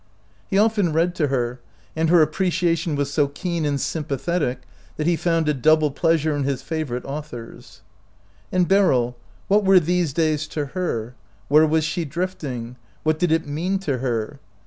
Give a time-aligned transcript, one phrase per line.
[0.49, 1.59] He often read to her,
[1.95, 4.61] and her appreciation was so keen and sympathetic
[4.97, 7.81] that he found a double pleasure in his favor ite authors.
[8.51, 9.15] And Beryl,
[9.47, 11.13] what were these days to her?
[11.49, 12.77] Where was she drifting?
[13.03, 14.39] What did it mean to her